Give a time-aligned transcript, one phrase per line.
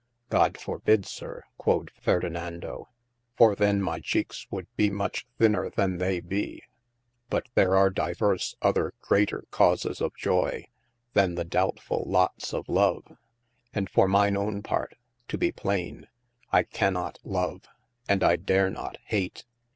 [0.31, 2.87] God forbid sir quod Ferdinando,
[3.37, 6.63] for then my cheekes wold be much thinner tha they be:
[7.29, 10.65] but there are divers other greater causes of joy,
[11.13, 13.15] than the doubtful lots of love:
[13.49, 14.95] & for mine own part,
[15.27, 16.07] to be playn,
[16.51, 17.65] I canot love,
[17.95, 19.45] & I dare not hate.